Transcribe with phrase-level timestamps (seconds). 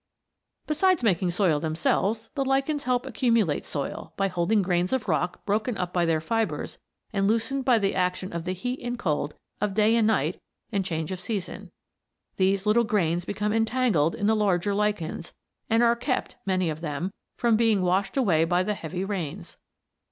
[0.65, 5.77] Besides making soil themselves, the lichens help accumulate soil by holding grains of rock broken
[5.77, 6.79] up by their fibres
[7.13, 10.41] and loosened by the action of the heat and cold of day and night
[10.71, 11.69] and change of season.
[12.37, 15.33] These little grains become entangled in the larger lichens
[15.69, 19.57] and are kept, many of them, from being washed away by the heavy rains.